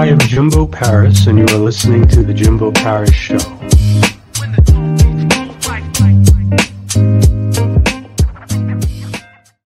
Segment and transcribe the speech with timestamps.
[0.00, 3.36] I am Jimbo Paris, and you are listening to The Jimbo Paris Show.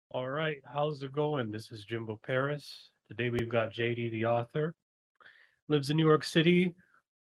[0.10, 1.52] All right, how's it going?
[1.52, 2.90] This is Jimbo Paris.
[3.08, 4.74] Today we've got JD, the author.
[5.68, 6.74] Lives in New York City,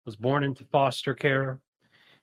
[0.05, 1.59] was born into foster care.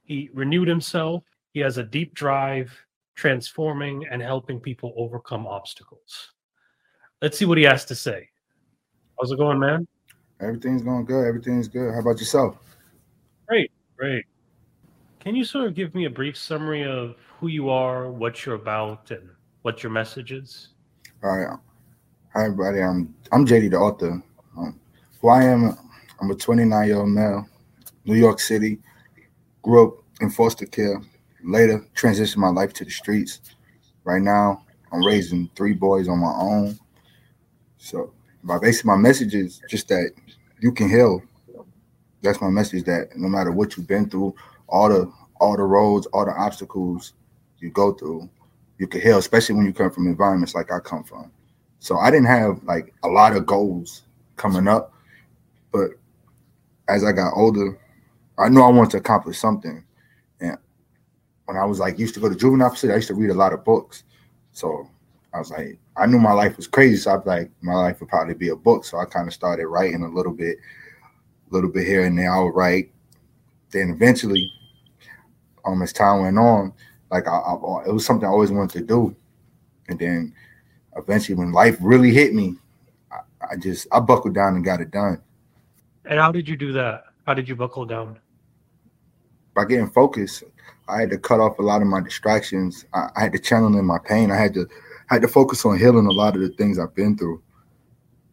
[0.02, 1.24] He renewed himself.
[1.52, 2.72] He has a deep drive,
[3.14, 6.32] transforming and helping people overcome obstacles.
[7.20, 8.30] Let's see what he has to say.
[9.18, 9.86] How's it going, man?
[10.40, 11.26] Everything's going good.
[11.26, 11.92] Everything's good.
[11.92, 12.56] How about yourself?
[13.46, 14.24] Great, great.
[15.18, 18.54] Can you sort of give me a brief summary of who you are, what you're
[18.54, 19.28] about, and
[19.62, 20.68] what your message is?
[21.22, 21.58] All right.
[22.32, 22.80] Hi, everybody.
[22.80, 24.22] I'm I'm JD, the author.
[24.56, 24.80] Um,
[25.20, 25.76] who I am,
[26.20, 27.46] I'm a 29 year old male,
[28.04, 28.78] New York City.
[29.62, 31.02] Grew up in foster care.
[31.44, 33.40] Later, transitioned my life to the streets.
[34.04, 36.78] Right now, I'm raising three boys on my own.
[37.76, 38.12] So,
[38.42, 40.12] my basically my message is just that
[40.60, 41.22] you can heal.
[42.22, 42.84] That's my message.
[42.84, 44.34] That no matter what you've been through,
[44.68, 47.14] all the all the roads, all the obstacles
[47.58, 48.28] you go through,
[48.78, 51.30] you can heal, especially when you come from environments like I come from.
[51.78, 54.02] So I didn't have like a lot of goals
[54.36, 54.92] coming up,
[55.72, 55.90] but
[56.88, 57.78] as I got older,
[58.38, 59.84] I knew I wanted to accomplish something.
[60.40, 60.58] And
[61.44, 63.34] when I was like used to go to juvenile facility, I used to read a
[63.34, 64.04] lot of books.
[64.52, 64.88] So
[65.32, 66.96] I was like, I knew my life was crazy.
[66.96, 68.84] So I was like, my life would probably be a book.
[68.84, 70.58] So I kind of started writing a little bit,
[71.50, 72.32] a little bit here and there.
[72.32, 72.92] I would write.
[73.70, 74.52] Then eventually,
[75.64, 76.72] um, as time went on,
[77.10, 77.54] like I, I,
[77.86, 79.14] it was something I always wanted to do.
[79.88, 80.34] And then
[80.96, 82.56] eventually, when life really hit me,
[83.12, 85.22] I, I just I buckled down and got it done.
[86.04, 87.04] And how did you do that?
[87.26, 88.18] How did you buckle down?
[89.54, 90.42] By getting focused,
[90.88, 92.86] I had to cut off a lot of my distractions.
[92.92, 94.32] I, I had to channel in my pain.
[94.32, 94.68] I had to
[95.10, 97.42] I had to focus on healing a lot of the things I've been through.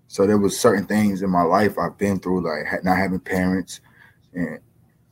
[0.07, 3.81] So there was certain things in my life I've been through, like not having parents,
[4.33, 4.59] and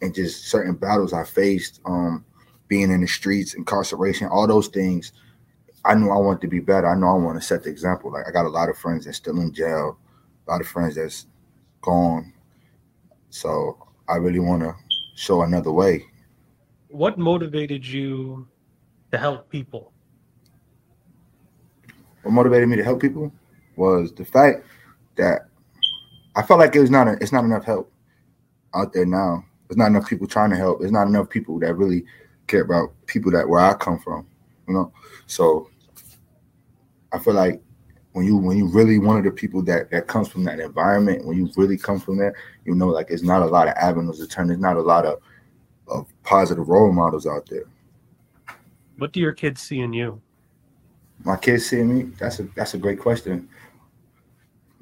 [0.02, 2.24] and just certain battles I faced, um,
[2.68, 5.12] being in the streets, incarceration, all those things.
[5.84, 6.88] I knew I wanted to be better.
[6.88, 8.12] I know I want to set the example.
[8.12, 9.98] Like I got a lot of friends that's still in jail,
[10.48, 11.26] a lot of friends that's
[11.82, 12.34] gone.
[13.30, 14.76] So I really want to
[15.16, 16.06] show another way.
[16.90, 18.48] What motivated you
[19.12, 19.92] to help people?
[22.26, 23.32] What motivated me to help people
[23.76, 24.66] was the fact
[25.16, 25.48] that
[26.36, 27.92] I felt like it was not a, it's not enough help
[28.74, 29.46] out there now.
[29.68, 30.80] There's not enough people trying to help.
[30.80, 32.04] There's not enough people that really
[32.48, 34.26] care about people that where I come from,
[34.68, 34.92] you know.
[35.28, 35.70] So
[37.14, 37.62] I feel like
[38.14, 41.28] when you when you really one of the people that that comes from that environment,
[41.28, 44.18] when you really come from there, you know, like it's not a lot of avenues
[44.18, 44.48] to turn.
[44.48, 45.20] There's not a lot of
[45.88, 47.66] of positive role models out there.
[48.98, 50.24] What do your kids see in you?
[51.26, 52.04] My kids see me.
[52.20, 53.50] That's a that's a great question.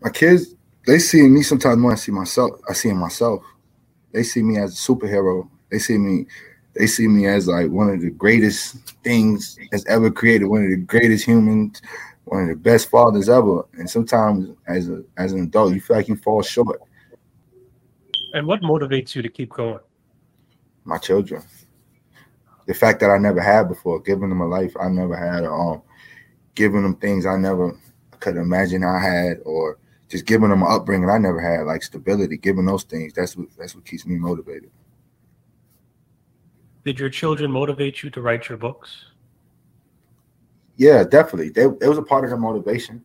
[0.02, 0.56] My kids,
[0.86, 2.60] they see me sometimes more I see myself.
[2.70, 3.42] I see in myself.
[4.12, 5.50] They see me as a superhero.
[5.72, 6.26] They see me,
[6.74, 10.70] they see me as like one of the greatest things that's ever created, one of
[10.70, 11.82] the greatest humans,
[12.26, 13.66] one of the best fathers ever.
[13.74, 16.82] And sometimes as a as an adult, you feel like you fall short.
[18.34, 19.80] And what motivates you to keep going?
[20.84, 21.42] My children.
[22.66, 25.82] The fact that I never had before, giving them a life I never had, um,
[26.56, 27.78] giving them things I never
[28.20, 29.78] could imagine I had, or
[30.10, 33.14] just giving them an upbringing I never had, like stability, giving those things.
[33.14, 34.72] That's what that's what keeps me motivated.
[36.86, 39.06] Did your children motivate you to write your books?
[40.76, 41.50] Yeah, definitely.
[41.50, 43.04] They, it was a part of their motivation.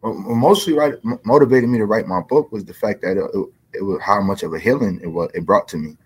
[0.00, 3.46] What mostly right motivated me to write my book was the fact that it, it,
[3.78, 5.96] it was how much of a healing it was it brought to me,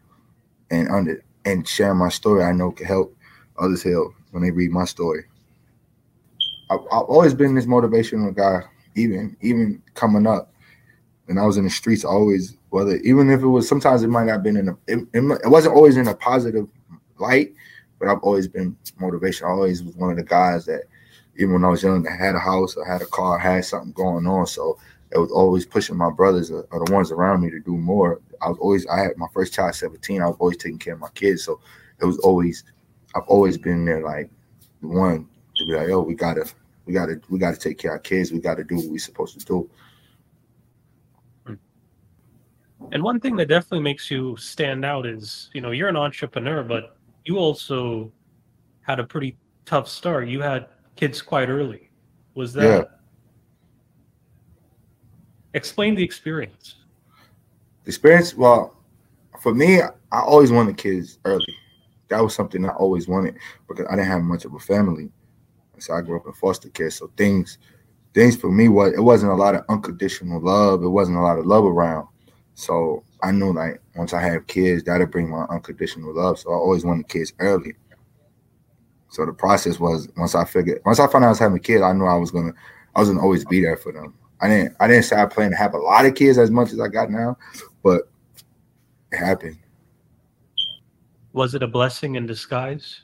[0.70, 3.16] and under and sharing my story, I know can help
[3.58, 5.24] others heal when they read my story.
[6.70, 8.62] I've, I've always been this motivational guy,
[8.94, 10.52] even even coming up.
[11.28, 14.24] And I was in the streets, always whether even if it was sometimes it might
[14.24, 16.68] not have been in a it, it wasn't always in a positive
[17.18, 17.52] light,
[17.98, 19.46] but I've always been motivation.
[19.46, 20.84] I always was one of the guys that
[21.36, 23.64] even when I was young, I had a house, I had a car, I had
[23.64, 24.46] something going on.
[24.46, 24.78] So
[25.12, 28.20] it was always pushing my brothers or, or the ones around me to do more.
[28.42, 30.20] I was always I had my first child 17.
[30.20, 31.44] I was always taking care of my kids.
[31.44, 31.60] So
[32.00, 32.64] it was always
[33.14, 34.30] I've always been there like
[34.80, 35.28] one
[35.58, 36.50] to be like, oh, we gotta,
[36.86, 38.32] we gotta, we gotta take care of our kids.
[38.32, 39.70] We gotta do what we're supposed to do.
[42.92, 46.62] And one thing that definitely makes you stand out is, you know, you're an entrepreneur,
[46.62, 48.10] but you also
[48.82, 50.28] had a pretty tough start.
[50.28, 51.90] You had kids quite early.
[52.34, 52.62] Was that?
[52.64, 52.82] Yeah.
[55.54, 56.76] Explain the experience.
[57.84, 58.76] The experience, well,
[59.40, 61.54] for me, I always wanted kids early.
[62.08, 65.10] That was something I always wanted because I didn't have much of a family.
[65.80, 66.90] So I grew up in foster care.
[66.90, 67.58] So things,
[68.14, 70.82] things for me was it wasn't a lot of unconditional love.
[70.82, 72.08] It wasn't a lot of love around.
[72.54, 76.38] So I knew like once I have kids, that'll bring my unconditional love.
[76.38, 77.74] So I always wanted kids early.
[79.10, 81.82] So the process was once I figured once I found out I was having kids,
[81.82, 82.52] I knew I was gonna
[82.94, 84.14] I was gonna always be there for them.
[84.40, 86.72] I didn't I didn't say I plan to have a lot of kids as much
[86.72, 87.36] as I got now,
[87.82, 88.08] but
[89.12, 89.58] it happened.
[91.32, 93.02] Was it a blessing in disguise?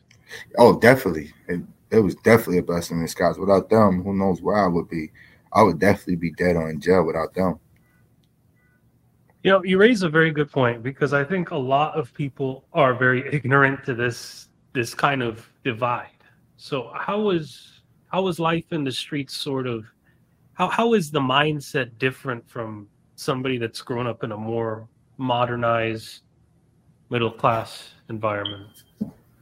[0.58, 1.32] Oh, definitely.
[1.48, 1.60] It,
[1.94, 3.38] it was definitely a blessing in disguise.
[3.38, 5.10] Without them, who knows where I would be.
[5.52, 7.60] I would definitely be dead or in jail without them.
[9.44, 12.64] You know, you raise a very good point because I think a lot of people
[12.72, 16.08] are very ignorant to this this kind of divide.
[16.56, 19.84] So how was how was life in the streets sort of
[20.54, 24.88] how how is the mindset different from somebody that's grown up in a more
[25.18, 26.22] modernized
[27.10, 28.83] middle class environment?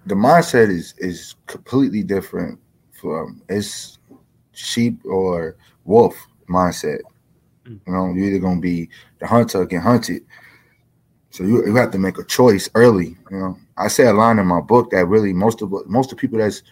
[0.06, 2.58] The mindset is is completely different
[2.92, 3.98] from it's
[4.52, 6.14] sheep or wolf
[6.48, 7.00] mindset.
[7.64, 7.80] Mm.
[7.86, 8.88] You know, you're either gonna be
[9.20, 10.22] the hunter or get hunted.
[11.30, 13.16] So you, you have to make a choice early.
[13.30, 16.18] You know, I say a line in my book that really most of most of
[16.18, 16.62] the people that's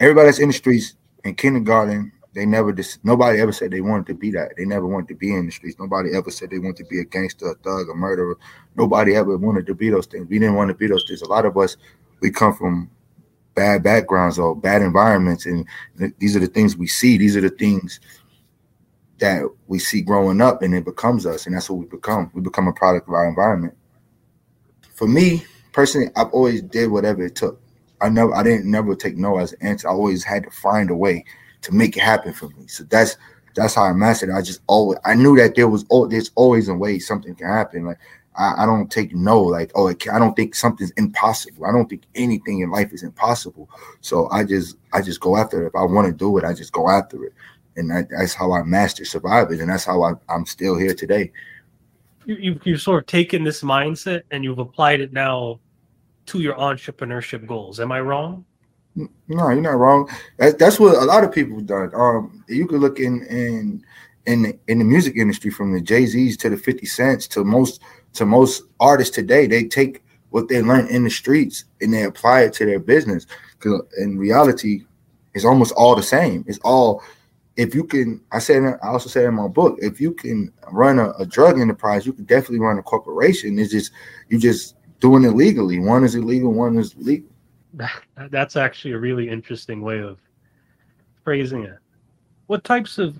[0.00, 0.94] everybody that's in the streets
[1.24, 4.52] in kindergarten, they never just nobody ever said they wanted to be that.
[4.56, 5.78] They never wanted to be in the streets.
[5.78, 8.36] Nobody ever said they wanted to be a gangster, a thug, a murderer.
[8.76, 10.28] Nobody ever wanted to be those things.
[10.28, 11.22] We didn't want to be those things.
[11.22, 11.76] A lot of us,
[12.20, 12.90] we come from
[13.54, 15.66] bad backgrounds or bad environments, and
[16.18, 17.18] these are the things we see.
[17.18, 18.00] These are the things
[19.20, 22.30] that we see growing up and it becomes us and that's what we become.
[22.34, 23.76] We become a product of our environment.
[24.94, 27.60] For me personally i've always did whatever it took.
[28.00, 29.88] I never i didn't never take no as an answer.
[29.88, 31.24] I always had to find a way
[31.62, 32.66] to make it happen for me.
[32.66, 33.16] So that's
[33.54, 34.34] that's how i mastered it.
[34.34, 37.46] i just always i knew that there was oh there's always a way something can
[37.46, 37.84] happen.
[37.84, 37.98] Like
[38.36, 41.66] I, I don't take no like oh I don't think something's impossible.
[41.66, 43.68] I don't think anything in life is impossible.
[44.00, 45.68] So I just I just go after it.
[45.68, 47.32] If I want to do it, I just go after it
[47.76, 51.32] and that, that's how I mastered survivors, and that's how I, I'm still here today.
[52.26, 55.58] You, you you've sort of taken this mindset and you've applied it now
[56.26, 57.80] to your entrepreneurship goals.
[57.80, 58.44] Am I wrong?
[58.94, 60.08] No, you're not wrong.
[60.36, 61.90] That's that's what a lot of people done.
[61.94, 63.84] Um, you could look in in
[64.26, 67.44] in the, in the music industry from the Jay Z's to the Fifty Cents to
[67.44, 67.80] most
[68.14, 69.46] to most artists today.
[69.46, 73.26] They take what they learn in the streets and they apply it to their business.
[73.58, 74.84] Because in reality,
[75.34, 76.44] it's almost all the same.
[76.46, 77.02] It's all
[77.56, 80.98] if you can, I said, I also said in my book, if you can run
[80.98, 83.58] a, a drug enterprise, you can definitely run a corporation.
[83.58, 83.92] It's just
[84.28, 85.78] you're just doing it legally.
[85.78, 87.28] One is illegal, one is legal.
[88.30, 90.18] That's actually a really interesting way of
[91.22, 91.78] phrasing it.
[92.46, 93.18] What types of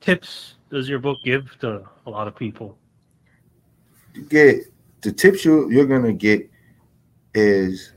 [0.00, 2.78] tips does your book give to a lot of people?
[4.28, 4.64] Get
[5.02, 6.50] the tips you you're gonna get
[7.34, 7.92] is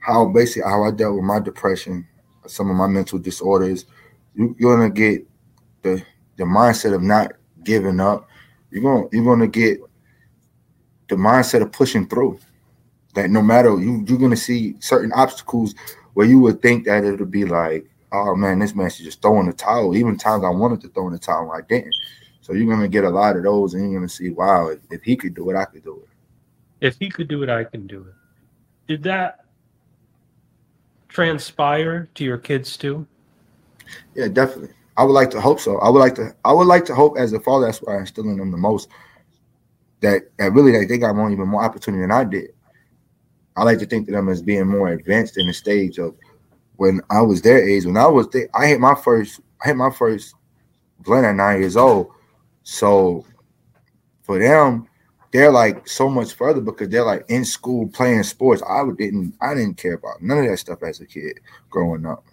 [0.00, 2.06] how basically how I dealt with my depression,
[2.46, 3.86] some of my mental disorders
[4.34, 5.26] you, you're gonna get
[5.82, 6.02] the
[6.36, 7.32] the mindset of not
[7.64, 8.28] giving up.
[8.70, 9.78] You're gonna you're gonna get
[11.08, 12.38] the mindset of pushing through.
[13.14, 15.74] That no matter you you're gonna see certain obstacles
[16.14, 19.40] where you would think that it'll be like, oh man, this man should just throw
[19.40, 19.96] in the towel.
[19.96, 21.94] Even times I wanted to throw in the towel, I didn't.
[22.42, 25.02] So you're gonna get a lot of those, and you're gonna see, wow, if, if
[25.02, 26.86] he could do it, I could do it.
[26.86, 28.14] If he could do it, I can do it.
[28.88, 29.44] Did that
[31.08, 33.06] transpire to your kids too?
[34.16, 34.74] Yeah, definitely.
[34.96, 35.78] I would like to hope so.
[35.78, 36.34] I would like to.
[36.44, 37.66] I would like to hope as a father.
[37.66, 38.88] That's why I'm still in them the most.
[40.00, 42.50] That that really that they got more even more opportunity than I did.
[43.56, 46.16] I like to think of them as being more advanced in the stage of
[46.76, 47.84] when I was their age.
[47.84, 49.40] When I was there, I hit my first.
[49.64, 50.34] I hit my first
[51.00, 52.10] blend at nine years old.
[52.62, 53.24] So
[54.22, 54.88] for them,
[55.32, 58.62] they're like so much further because they're like in school playing sports.
[58.68, 59.34] I didn't.
[59.40, 61.40] I didn't care about none of that stuff as a kid
[61.70, 62.24] growing up.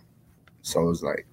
[0.61, 1.25] So it's like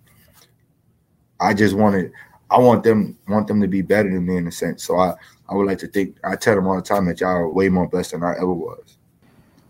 [1.40, 2.12] I just wanted
[2.50, 4.84] I want them want them to be better than me in a sense.
[4.84, 5.14] So I
[5.48, 7.68] I would like to think I tell them all the time that y'all are way
[7.68, 8.98] more blessed than I ever was.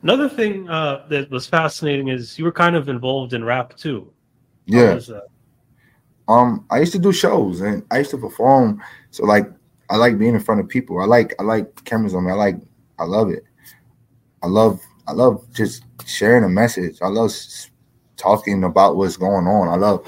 [0.03, 4.13] Another thing uh, that was fascinating is you were kind of involved in rap too.
[4.71, 5.21] How yeah.
[6.29, 8.83] Um, I used to do shows and I used to perform.
[9.17, 9.51] So like
[9.89, 11.01] I like being in front of people.
[11.01, 12.33] I like I like cameras on me.
[12.33, 12.57] I like
[12.99, 13.45] I love it.
[14.43, 16.99] I love I love just sharing a message.
[17.01, 17.33] I love
[18.19, 19.69] talking about what's going on.
[19.69, 20.07] I love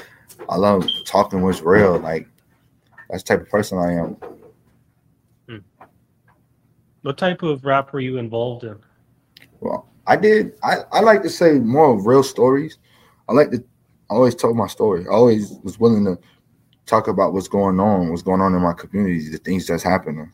[0.50, 1.98] I love talking what's real.
[1.98, 2.28] Like
[3.08, 4.16] that's the type of person I am.
[5.48, 5.86] Hmm.
[7.00, 8.76] What type of rap were you involved in?
[9.60, 10.52] Well, I did.
[10.62, 12.76] I, I like to say more of real stories.
[13.26, 13.64] I like to.
[14.10, 15.06] I always told my story.
[15.06, 16.18] I always was willing to
[16.88, 20.32] talk about what's going on, what's going on in my community, the things that's happening.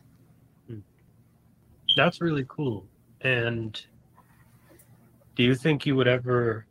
[1.95, 2.85] That's really cool.
[3.21, 3.79] And
[5.35, 6.65] do you think you would ever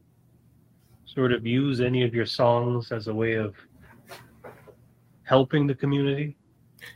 [1.04, 3.54] sort of use any of your songs as a way of
[5.22, 6.36] helping the community?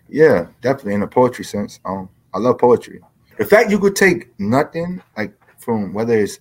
[0.08, 1.80] Yeah, definitely in a poetry sense.
[1.84, 3.00] Um, I love poetry.
[3.38, 6.40] The fact you could take nothing like from whether it's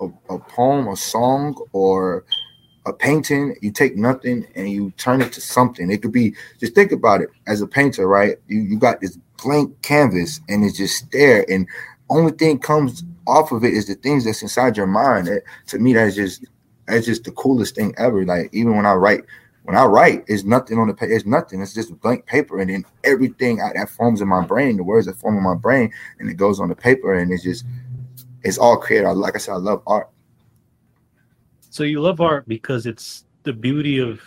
[0.00, 2.24] a, a poem, a song, or
[2.86, 5.90] a painting, you take nothing and you turn it to something.
[5.90, 8.36] It could be just think about it as a painter, right?
[8.46, 11.66] You you got this blank canvas and it's just there, and
[12.08, 15.28] only thing comes off of it is the things that's inside your mind.
[15.28, 16.44] It, to me, that's just
[16.86, 18.24] that's just the coolest thing ever.
[18.24, 19.24] Like even when I write,
[19.64, 21.10] when I write, it's nothing on the page.
[21.10, 21.60] It's nothing.
[21.60, 25.16] It's just blank paper, and then everything that forms in my brain, the words that
[25.16, 27.64] form in my brain, and it goes on the paper, and it's just
[28.44, 29.16] it's all creative.
[29.16, 30.08] Like I said, I love art.
[31.76, 34.22] So you love art because it's the beauty of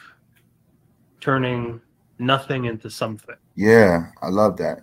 [1.20, 1.82] turning
[2.20, 3.34] nothing into something.
[3.56, 4.82] Yeah, I love that.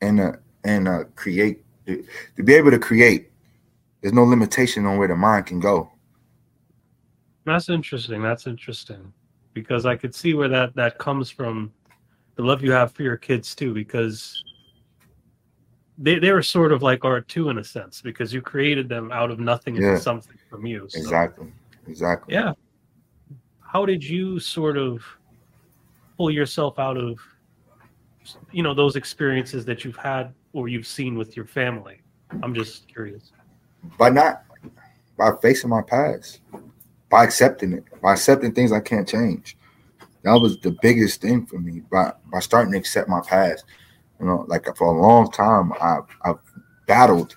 [0.00, 0.32] And uh
[0.62, 2.06] and uh create to,
[2.36, 3.32] to be able to create.
[4.00, 5.90] There's no limitation on where the mind can go.
[7.44, 8.22] That's interesting.
[8.22, 9.12] That's interesting.
[9.52, 11.72] Because I could see where that that comes from
[12.36, 14.44] the love you have for your kids too because
[15.98, 19.10] they, they were sort of like art too in a sense because you created them
[19.10, 19.98] out of nothing into Yeah.
[19.98, 20.86] something from you.
[20.88, 21.52] So, Exactly.
[21.86, 22.34] Exactly.
[22.34, 22.52] Yeah.
[23.60, 25.02] How did you sort of
[26.16, 27.18] pull yourself out of
[28.52, 32.00] you know those experiences that you've had or you've seen with your family?
[32.42, 33.32] I'm just curious.
[33.98, 34.44] By not
[35.16, 36.40] by facing my past,
[37.08, 39.56] by accepting it, by accepting things I can't change.
[40.22, 41.80] That was the biggest thing for me.
[41.90, 43.64] By by starting to accept my past.
[44.18, 46.38] You know, like for a long time I I've
[46.86, 47.36] battled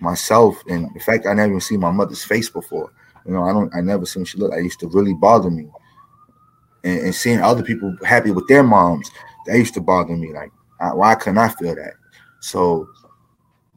[0.00, 2.92] myself and the fact I never even seen my mother's face before.
[3.26, 4.54] You know, I don't I never seen she looked.
[4.54, 5.68] I used to really bother me.
[6.84, 9.10] And, and seeing other people happy with their moms,
[9.46, 10.32] that used to bother me.
[10.32, 11.94] Like, I, why couldn't I feel that?
[12.40, 12.88] So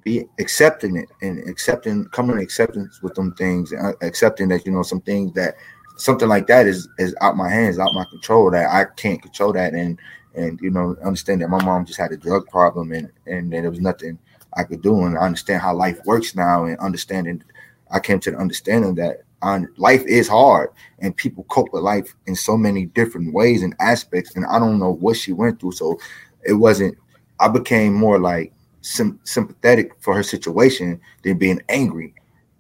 [0.04, 4.66] be accepting it and accepting coming to acceptance with them things and uh, accepting that
[4.66, 5.56] you know some things that
[5.98, 9.54] something like that is is out my hands out my control that i can't control
[9.54, 10.00] that and
[10.36, 13.70] and you know understand that my mom just had a drug problem and and there
[13.70, 14.18] was nothing
[14.58, 17.44] i could do and I understand how life works now and understanding
[17.92, 20.70] i came to the understanding that on life is hard
[21.00, 24.80] and people cope with life in so many different ways and aspects and i don't
[24.80, 26.00] know what she went through so
[26.44, 26.96] it wasn't
[27.40, 32.14] i became more like sim- sympathetic for her situation than being angry.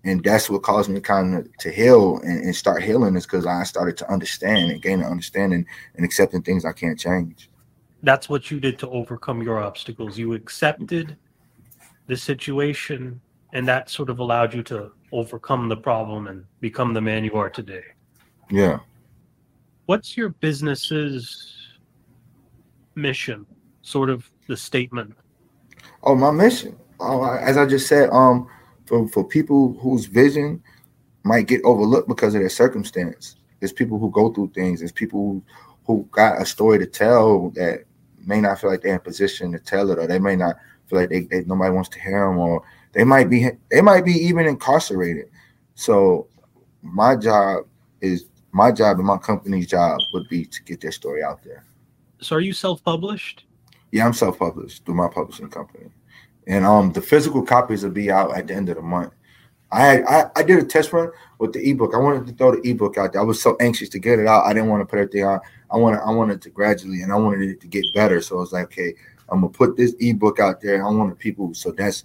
[0.03, 3.45] And that's what caused me kind of to heal and, and start healing is because
[3.45, 7.49] I started to understand and gain an understanding and accepting things I can't change.
[8.01, 10.17] That's what you did to overcome your obstacles.
[10.17, 11.17] You accepted
[12.07, 13.21] the situation
[13.53, 17.33] and that sort of allowed you to overcome the problem and become the man you
[17.33, 17.83] are today.
[18.49, 18.79] Yeah.
[19.85, 21.53] What's your business's
[22.95, 23.45] mission?
[23.81, 25.15] Sort of the statement.
[26.03, 26.77] Oh, my mission.
[26.99, 28.47] Oh, as I just said, um,
[28.85, 30.61] for, for people whose vision
[31.23, 33.35] might get overlooked because of their circumstance.
[33.59, 34.79] There's people who go through things.
[34.79, 35.43] There's people
[35.85, 37.85] who got a story to tell that
[38.25, 40.55] may not feel like they're in position to tell it, or they may not
[40.91, 44.05] feel like they, they nobody wants to hear them, or they might be they might
[44.05, 45.29] be even incarcerated.
[45.75, 46.27] So
[46.83, 47.65] my job
[48.01, 51.63] is my job and my company's job would be to get their story out there.
[52.19, 53.45] So are you self-published?
[53.91, 55.89] Yeah, I'm self-published through my publishing company,
[56.47, 59.13] and um, the physical copies will be out at the end of the month.
[59.71, 61.95] I I, I did a test run with the ebook.
[61.95, 63.21] I wanted to throw the ebook out there.
[63.21, 64.45] I was so anxious to get it out.
[64.45, 65.41] I didn't want to put everything out.
[65.71, 68.21] I wanted I wanted to gradually, and I wanted it to get better.
[68.21, 68.93] So I was like, okay,
[69.31, 70.85] I'm gonna put this ebook out there.
[70.85, 71.53] I wanted people.
[71.53, 72.03] So that's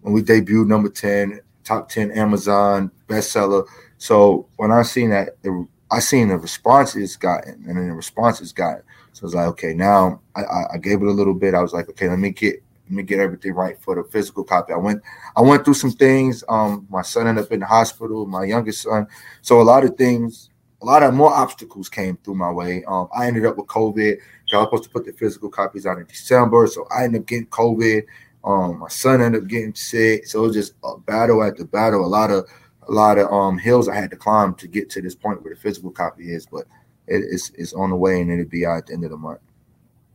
[0.00, 3.66] when we debuted number ten, top ten Amazon bestseller.
[3.98, 7.94] So when I seen that, the, I seen the response it's gotten, and then the
[7.94, 8.82] response it's gotten.
[9.12, 10.42] So I was like, okay, now I,
[10.74, 11.54] I gave it a little bit.
[11.54, 14.44] I was like, okay, let me get let me get everything right for the physical
[14.44, 14.72] copy.
[14.72, 15.02] I went
[15.36, 16.44] I went through some things.
[16.48, 19.08] Um, my son ended up in the hospital, my youngest son.
[19.42, 22.84] So a lot of things, a lot of more obstacles came through my way.
[22.84, 24.18] Um, I ended up with COVID.
[24.52, 27.26] I was supposed to put the physical copies out in December, so I ended up
[27.26, 28.02] getting COVID.
[28.44, 32.04] Um, my son ended up getting sick, so it was just a battle after battle.
[32.04, 32.48] A lot of
[32.88, 35.54] a lot of um hills I had to climb to get to this point where
[35.54, 36.64] the physical copy is, but
[37.06, 39.16] it, it's it's on the way and it'll be out at the end of the
[39.16, 39.40] month.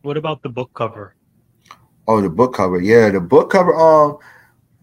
[0.02, 1.16] What about the book cover?
[2.08, 2.82] Oh, the book cover.
[2.82, 3.74] Yeah, the book cover.
[3.76, 4.18] Um,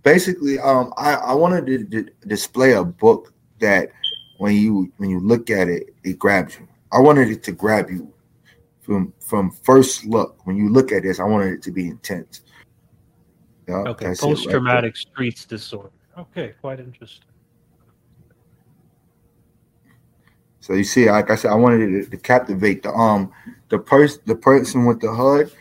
[0.02, 3.90] basically, um, I I wanted to d- display a book that
[4.38, 6.69] when you when you look at it, it grabs you.
[6.92, 8.12] I wanted it to grab you
[8.90, 10.44] from from first look.
[10.47, 12.40] When you look at this, I wanted it to be intense.
[13.68, 14.18] Yeah, Okay, it
[14.59, 15.92] right stress disorder.
[16.18, 17.28] Okay, quite interesting.
[20.59, 23.32] So you see, like I said, I wanted it to, to captivate the um
[23.68, 25.52] the person the person with the HUD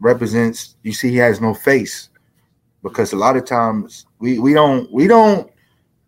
[0.00, 0.76] represents.
[0.82, 2.08] You see, he has no face
[2.82, 5.50] because a lot of times we we don't we don't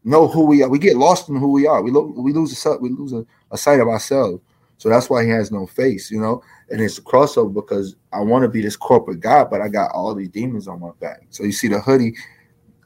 [0.02, 0.68] know who we are.
[0.70, 1.82] We get lost in who we are.
[1.82, 4.40] We lo- we lose a we lose a, a sight of ourselves.
[4.78, 6.42] So that's why he has no face, you know.
[6.70, 9.90] And it's a crossover because I want to be this corporate guy, but I got
[9.92, 11.22] all these demons on my back.
[11.30, 12.14] So you see the hoodie,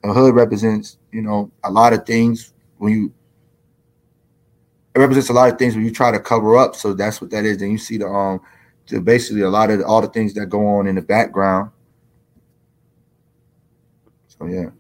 [0.05, 3.13] a hood represents, you know, a lot of things when you
[4.95, 6.77] it represents a lot of things when you try to cover up.
[6.77, 7.61] So that's what that is.
[7.61, 8.41] And you see the um
[8.87, 11.71] the basically a lot of all the things that go on in the background.
[14.29, 14.71] So yeah.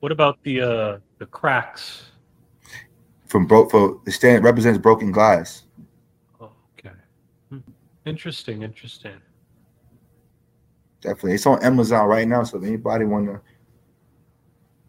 [0.00, 2.06] What about the uh the cracks?
[3.26, 5.64] From broke for the stand represents broken glass.
[8.06, 9.20] Interesting, interesting.
[11.00, 11.34] Definitely.
[11.34, 12.44] It's on Amazon right now.
[12.44, 13.40] So if anybody wanna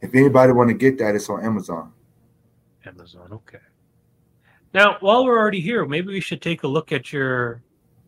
[0.01, 1.93] if anybody want to get that, it's on Amazon.
[2.85, 3.59] Amazon, okay.
[4.73, 7.61] Now, while we're already here, maybe we should take a look at your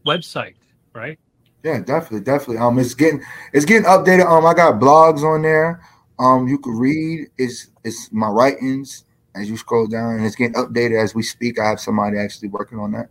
[0.05, 0.55] website,
[0.93, 1.19] right?
[1.63, 2.57] Yeah, definitely, definitely.
[2.57, 3.21] Um, it's getting
[3.53, 4.25] it's getting updated.
[4.25, 5.81] Um, I got blogs on there.
[6.19, 7.27] Um, you can read.
[7.37, 9.05] It's it's my writings
[9.35, 11.59] as you scroll down, and it's getting updated as we speak.
[11.59, 13.09] I have somebody actually working on that,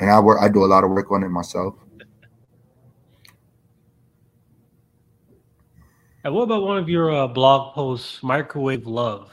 [0.00, 0.38] and I work.
[0.40, 1.74] I do a lot of work on it myself.
[6.24, 9.30] And what about one of your uh, blog posts, Microwave Love?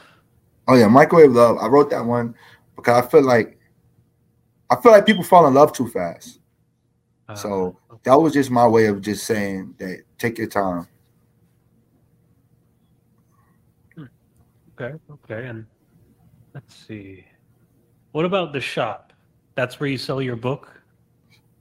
[0.68, 1.56] Oh yeah, Microwave Love.
[1.58, 2.34] I wrote that one
[2.76, 3.58] because I feel like
[4.70, 6.38] I feel like people fall in love too fast.
[7.28, 8.00] Uh, so okay.
[8.04, 10.86] that was just my way of just saying that take your time.
[13.94, 14.04] Hmm.
[14.78, 15.46] Okay, okay.
[15.46, 15.66] And
[16.54, 17.24] let's see.
[18.12, 19.11] What about the shop?
[19.54, 20.80] That's where you sell your book?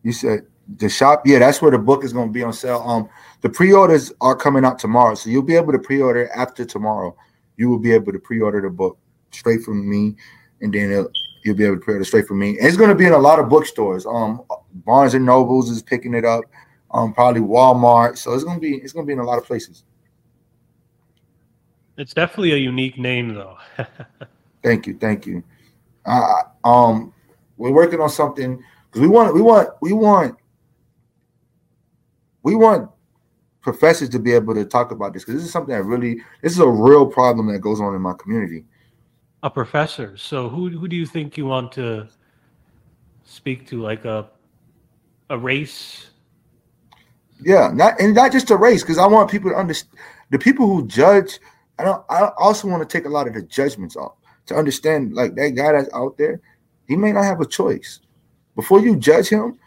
[0.03, 0.45] You said
[0.77, 2.81] the shop, yeah, that's where the book is going to be on sale.
[2.85, 3.09] Um,
[3.41, 7.15] the pre-orders are coming out tomorrow, so you'll be able to pre-order after tomorrow.
[7.57, 8.97] You will be able to pre-order the book
[9.31, 10.15] straight from me,
[10.61, 11.07] and then
[11.43, 12.57] you'll be able to pre-order straight from me.
[12.57, 14.05] And it's going to be in a lot of bookstores.
[14.05, 14.43] Um,
[14.85, 16.43] Barnes and Nobles is picking it up.
[16.91, 18.17] Um, probably Walmart.
[18.17, 19.83] So it's going to be it's going to be in a lot of places.
[21.97, 23.57] It's definitely a unique name, though.
[24.63, 25.43] thank you, thank you.
[26.05, 27.13] Uh, um,
[27.61, 30.35] we're working on something because we want we want we want
[32.43, 32.89] we want
[33.61, 36.51] professors to be able to talk about this because this is something that really this
[36.53, 38.65] is a real problem that goes on in my community.
[39.43, 40.17] A professor.
[40.17, 42.07] So who who do you think you want to
[43.23, 43.81] speak to?
[43.81, 44.27] Like a
[45.29, 46.09] a race?
[47.43, 49.99] Yeah, not and not just a race because I want people to understand
[50.31, 51.39] the people who judge.
[51.77, 52.03] I don't.
[52.09, 54.13] I also want to take a lot of the judgments off
[54.47, 56.41] to understand like that guy that's out there.
[56.91, 57.99] He may not have a choice.
[58.55, 59.57] Before you judge him,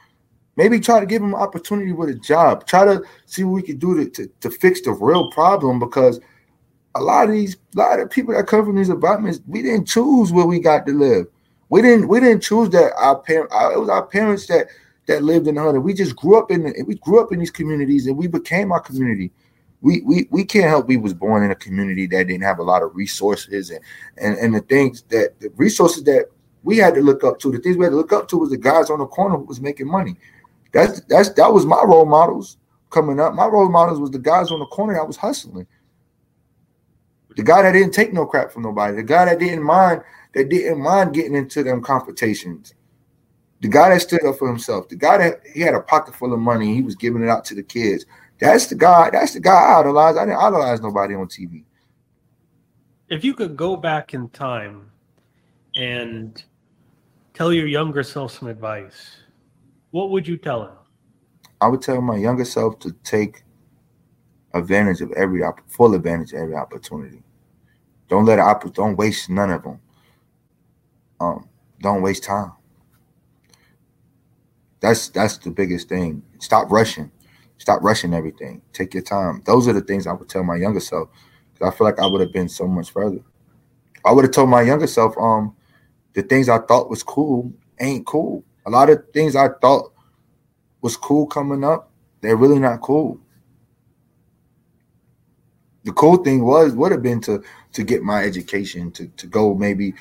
[0.56, 2.66] Maybe try to give him an opportunity with a job.
[2.66, 6.20] Try to see what we can do to, to, to fix the real problem because
[6.94, 9.86] a lot of these, a lot of people that come from these apartments, we didn't
[9.86, 11.26] choose where we got to live.
[11.70, 12.92] We didn't, we didn't choose that.
[12.96, 14.68] Our parent, it was our parents that
[15.06, 15.80] that lived in the hundred.
[15.80, 18.80] We just grew up in, we grew up in these communities, and we became our
[18.80, 19.32] community.
[19.82, 22.62] We, we we can't help we was born in a community that didn't have a
[22.62, 23.80] lot of resources and
[24.16, 26.26] and, and the things that the resources that
[26.64, 28.50] we had to look up to the things we had to look up to was
[28.50, 30.16] the guys on the corner who was making money
[30.74, 32.58] that's that's that was my role models
[32.90, 33.34] coming up.
[33.34, 35.66] My role models was the guys on the corner that was hustling.
[37.36, 38.96] The guy that didn't take no crap from nobody.
[38.96, 40.02] The guy that didn't mind
[40.34, 42.74] that didn't mind getting into them confrontations.
[43.60, 44.88] The guy that stood up for himself.
[44.88, 46.74] The guy that he had a pocket full of money.
[46.74, 48.04] He was giving it out to the kids.
[48.40, 49.10] That's the guy.
[49.10, 50.18] That's the guy I idolized.
[50.18, 51.62] I didn't idolize nobody on TV.
[53.08, 54.90] If you could go back in time
[55.76, 56.42] and
[57.34, 59.16] tell your younger self some advice,
[59.90, 60.72] what would you tell him?
[61.60, 63.42] I would tell my younger self to take
[64.54, 67.22] advantage of every full advantage of every opportunity.
[68.08, 69.80] Don't let it don't waste none of them.
[71.20, 71.48] Um,
[71.80, 72.52] don't waste time.
[74.80, 76.22] That's that's the biggest thing.
[76.38, 77.10] Stop rushing.
[77.58, 78.60] Stop rushing everything.
[78.72, 79.42] Take your time.
[79.46, 81.08] Those are the things I would tell my younger self.
[81.62, 83.20] I feel like I would have been so much further.
[84.04, 85.56] I would have told my younger self, um,
[86.14, 88.44] the things I thought was cool ain't cool.
[88.66, 89.92] A lot of things I thought
[90.80, 93.20] was cool coming up, they're really not cool.
[95.84, 99.54] The cool thing was would have been to to get my education, to to go
[99.54, 99.92] maybe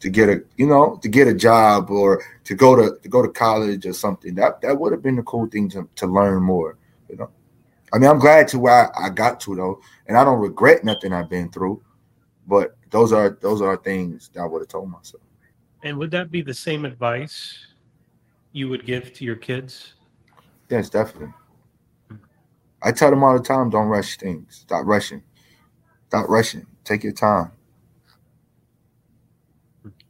[0.00, 3.20] to get a you know to get a job or to go to to go
[3.20, 4.34] to college or something.
[4.34, 6.78] That that would have been the cool thing to, to learn more.
[7.10, 7.30] You know,
[7.92, 10.84] I mean, I'm glad to where I, I got to though, and I don't regret
[10.84, 11.82] nothing I've been through.
[12.46, 15.22] But those are those are things that I would have told myself.
[15.82, 17.66] And would that be the same advice
[18.52, 19.94] you would give to your kids?
[20.68, 21.32] Yes, definitely.
[22.82, 24.56] I tell them all the time, don't rush things.
[24.62, 25.22] Stop rushing.
[26.08, 26.66] Stop rushing.
[26.84, 27.50] Take your time.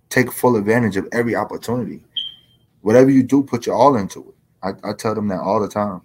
[0.09, 2.03] Take full advantage of every opportunity.
[2.81, 4.35] Whatever you do, put your all into it.
[4.63, 6.01] I, I tell them that all the time.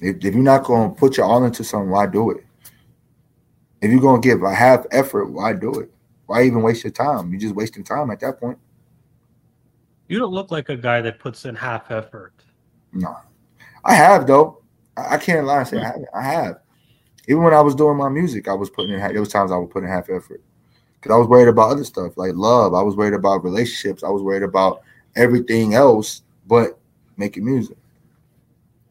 [0.00, 2.44] If, if you're not going to put your all into something, why do it?
[3.80, 5.90] If you're going to give a half effort, why do it?
[6.26, 7.30] Why even waste your time?
[7.30, 8.58] You're just wasting time at that point.
[10.08, 12.34] You don't look like a guy that puts in half effort.
[12.92, 13.16] No,
[13.84, 14.62] I have though.
[14.96, 16.04] I, I can't lie and say I have.
[16.14, 16.56] I have.
[17.26, 19.00] Even when I was doing my music, I was putting in.
[19.00, 20.42] There was times I would put in half effort
[21.00, 22.74] because I was worried about other stuff like love.
[22.74, 24.02] I was worried about relationships.
[24.02, 24.82] I was worried about
[25.16, 26.78] everything else but
[27.16, 27.76] making music.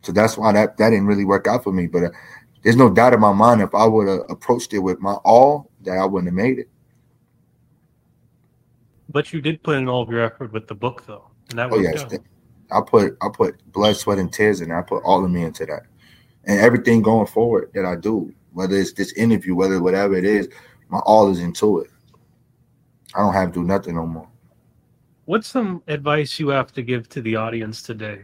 [0.02, 1.88] So that's why that that didn't really work out for me.
[1.88, 2.10] But uh,
[2.64, 5.70] there's no doubt in my mind if I would have approached it with my all,
[5.82, 6.70] that I wouldn't have made it.
[9.14, 11.70] But you did put in all of your effort with the book, though, and that
[11.72, 12.04] Oh was yes,
[12.72, 14.72] I put I put blood, sweat, and tears in.
[14.72, 14.76] it.
[14.76, 15.84] I put all of me into that,
[16.46, 20.50] and everything going forward that I do, whether it's this interview, whether whatever it is,
[20.90, 21.92] my all is into it.
[23.16, 24.28] I don't have to do nothing no more.
[25.26, 28.24] What's some advice you have to give to the audience today?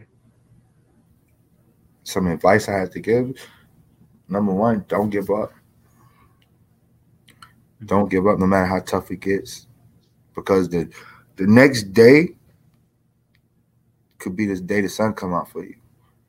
[2.02, 3.36] Some advice I have to give.
[4.28, 5.52] Number one, don't give up.
[7.84, 9.66] Don't give up, no matter how tough it gets,
[10.40, 10.90] because the
[11.36, 12.28] the next day
[14.18, 15.76] could be this day the sun come out for you.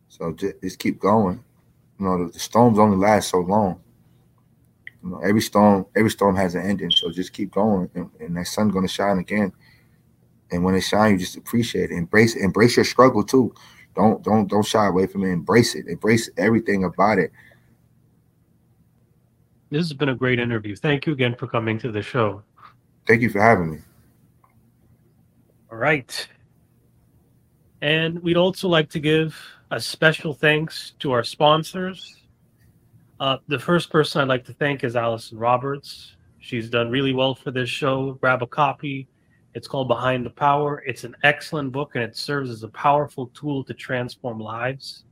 [0.07, 1.43] So just, just keep going.
[1.99, 3.81] You know, the, the storms only last so long.
[5.03, 6.91] You know, every storm, every storm has an ending.
[6.91, 9.51] So just keep going, and, and that sun's gonna shine again.
[10.51, 11.95] And when it shines, you just appreciate it.
[11.95, 13.53] Embrace embrace your struggle too.
[13.95, 15.29] Don't don't don't shy away from it.
[15.29, 15.87] Embrace it.
[15.87, 17.31] Embrace everything about it.
[19.69, 20.75] This has been a great interview.
[20.75, 22.43] Thank you again for coming to the show.
[23.07, 23.77] Thank you for having me.
[25.71, 26.27] All right.
[27.81, 32.17] And we'd also like to give a special thanks to our sponsors.
[33.21, 36.17] Uh, the first person I'd like to thank is Allyson Roberts.
[36.39, 38.17] She's done really well for this show.
[38.19, 39.07] Grab a copy.
[39.53, 40.83] It's called Behind the Power.
[40.85, 45.05] It's an excellent book and it serves as a powerful tool to transform lives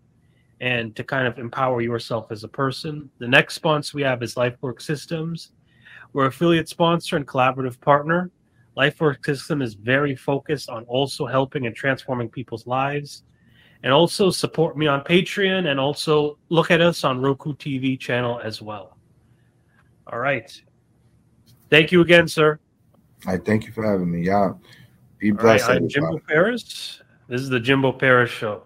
[0.59, 3.09] and to kind of empower yourself as a person.
[3.19, 5.51] The next sponsor we have is LifeWork Systems.
[6.11, 8.29] We're affiliate sponsor and collaborative partner.
[8.79, 13.23] LifeWork System is very focused on also helping and transforming people's lives.
[13.83, 18.39] And also support me on Patreon and also look at us on Roku TV channel
[18.43, 18.97] as well.
[20.07, 20.49] All right.
[21.69, 22.59] Thank you again, sir.
[23.25, 24.25] I thank you for having me.
[24.25, 24.59] Y'all
[25.17, 25.69] be All right, blessed.
[25.69, 25.87] I'm.
[25.87, 27.01] Jimbo Paris.
[27.27, 28.63] This is the Jimbo Paris Show.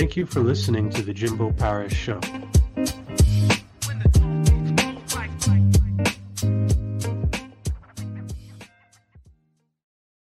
[0.00, 2.20] Thank you for listening to the Jimbo Paris Show.